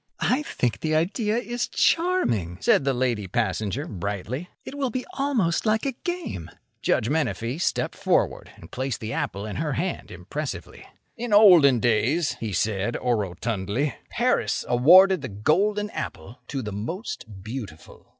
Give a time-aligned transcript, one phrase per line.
[0.19, 4.49] "I think the idea is charming," said the lady passenger, brightly.
[4.65, 6.49] "It will be almost like a game."
[6.81, 10.87] Judge Menefee stepped forward and placed the apple in her hand impressively.
[11.17, 18.09] "In olden days," he said, orotundly, "Paris awarded the golden apple to the most beautiful."